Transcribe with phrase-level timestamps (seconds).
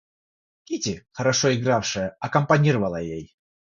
[0.63, 3.35] Кити, хорошо игравшая, акомпанировала ей.